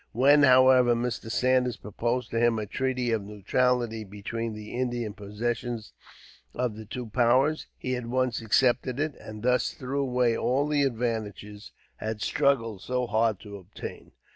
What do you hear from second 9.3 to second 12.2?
thus threw away all the advantages, which Dupleix